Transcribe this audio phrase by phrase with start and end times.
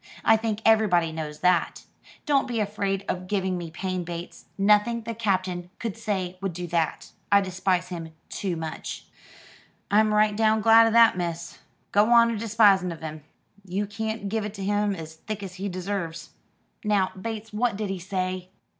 [0.25, 1.83] I think everybody knows that.
[2.25, 4.45] Don't be afraid of giving me pain, Bates.
[4.57, 7.11] Nothing the Captain could say would do that.
[7.31, 9.05] I despise him too much."
[9.91, 11.59] "I'm right down glad 'o that, miss.
[11.91, 13.23] Go on a despising of him.
[13.63, 16.31] You can't give it him as thick as he deserves."
[16.83, 18.49] "Now, Bates, what did he say?"